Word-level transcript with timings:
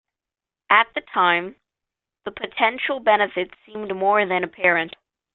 At 0.71 0.87
the 0.95 1.01
time, 1.01 1.57
the 2.25 2.31
potential 2.31 2.99
benefits 2.99 3.53
seemed 3.67 3.95
more 3.95 4.25
than 4.25 4.43
apparent. 4.43 4.95